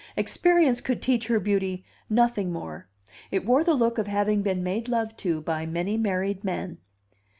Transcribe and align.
Experience 0.17 0.81
could 0.81 0.99
teach 0.99 1.27
her 1.27 1.39
beauty 1.39 1.85
nothing 2.09 2.51
more; 2.51 2.87
it 3.29 3.45
wore 3.45 3.63
the 3.63 3.75
look 3.75 3.99
of 3.99 4.07
having 4.07 4.41
been 4.41 4.63
made 4.63 4.89
love 4.89 5.15
to 5.17 5.39
by 5.43 5.63
many 5.67 5.95
married 5.95 6.43
men. 6.43 6.79